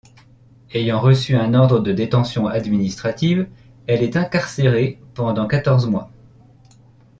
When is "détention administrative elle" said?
1.93-4.01